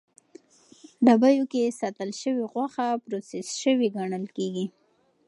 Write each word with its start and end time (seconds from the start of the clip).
ډبیو 1.05 1.45
کې 1.51 1.75
ساتل 1.79 2.09
شوې 2.21 2.43
غوښه 2.51 2.85
د 2.95 2.99
پروسس 3.05 3.47
شوې 3.63 3.87
ګڼل 3.97 4.25
کېږي. 4.35 4.65